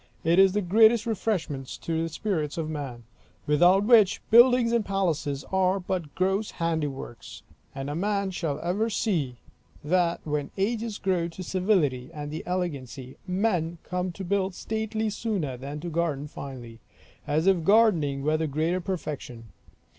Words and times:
It 0.23 0.39
is 0.39 0.53
the 0.53 0.63
greatest 0.63 1.05
refreshment 1.05 1.67
to 1.83 2.01
the 2.01 2.09
spirits 2.09 2.57
of 2.57 2.67
man; 2.71 3.03
without 3.45 3.83
which, 3.83 4.19
buildings 4.31 4.71
and 4.71 4.83
palaces 4.83 5.45
are 5.51 5.79
but 5.79 6.15
gross 6.15 6.53
handiworks; 6.53 7.43
and 7.75 7.87
a 7.87 7.93
man 7.93 8.31
shall 8.31 8.59
ever 8.61 8.89
see, 8.89 9.35
that 9.83 10.19
when 10.23 10.49
ages 10.57 10.97
grow 10.97 11.27
to 11.27 11.43
civility 11.43 12.09
and 12.15 12.33
elegancy, 12.47 13.15
men 13.27 13.77
come 13.83 14.11
to 14.13 14.23
build 14.23 14.55
stately 14.55 15.11
sooner 15.11 15.55
than 15.55 15.79
to 15.81 15.89
garden 15.91 16.27
finely; 16.27 16.79
as 17.27 17.45
if 17.45 17.63
gardening 17.63 18.23
were 18.23 18.37
the 18.37 18.47
greater 18.47 18.81
perfection. 18.81 19.49